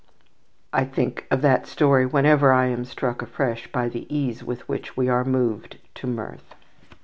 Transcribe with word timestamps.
I 0.73 0.83
think 0.83 1.27
of 1.29 1.43
that 1.43 1.67
story 1.67 2.07
whenever 2.07 2.51
I 2.51 2.65
am 2.65 2.85
struck 2.85 3.21
afresh 3.21 3.71
by 3.71 3.87
the 3.87 4.07
ease 4.09 4.43
with 4.43 4.67
which 4.67 4.97
we 4.97 5.09
are 5.09 5.23
moved 5.23 5.77
to 5.93 6.07
mirth. 6.07 6.55